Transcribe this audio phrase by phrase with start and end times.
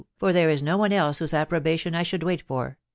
[0.19, 2.75] lor <4here is no one else iwhose approbation I should wait Sat